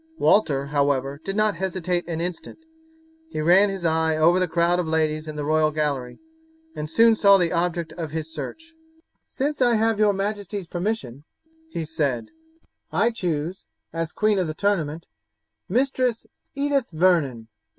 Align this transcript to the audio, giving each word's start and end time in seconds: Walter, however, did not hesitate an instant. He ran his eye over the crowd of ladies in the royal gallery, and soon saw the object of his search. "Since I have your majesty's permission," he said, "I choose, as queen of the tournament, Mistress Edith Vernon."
Walter, 0.17 0.65
however, 0.65 1.21
did 1.23 1.35
not 1.35 1.57
hesitate 1.57 2.07
an 2.07 2.19
instant. 2.21 2.57
He 3.29 3.39
ran 3.39 3.69
his 3.69 3.85
eye 3.85 4.17
over 4.17 4.39
the 4.39 4.47
crowd 4.47 4.79
of 4.79 4.87
ladies 4.87 5.27
in 5.27 5.35
the 5.35 5.45
royal 5.45 5.69
gallery, 5.69 6.17
and 6.75 6.89
soon 6.89 7.15
saw 7.15 7.37
the 7.37 7.51
object 7.51 7.93
of 7.93 8.09
his 8.09 8.27
search. 8.27 8.73
"Since 9.27 9.61
I 9.61 9.75
have 9.75 9.99
your 9.99 10.11
majesty's 10.13 10.65
permission," 10.65 11.23
he 11.69 11.85
said, 11.85 12.31
"I 12.91 13.11
choose, 13.11 13.65
as 13.93 14.11
queen 14.11 14.39
of 14.39 14.47
the 14.47 14.55
tournament, 14.55 15.07
Mistress 15.69 16.25
Edith 16.55 16.89
Vernon." 16.89 17.47